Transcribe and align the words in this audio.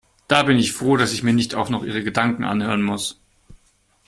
Da 0.27 0.41
bin 0.41 0.57
ich 0.57 0.71
froh, 0.73 0.97
dass 0.97 1.13
ich 1.13 1.21
mir 1.21 1.31
nicht 1.31 1.53
auch 1.53 1.69
noch 1.69 1.83
ihre 1.83 2.03
Gedanken 2.03 2.43
anhören 2.43 2.81
muss. 2.81 3.21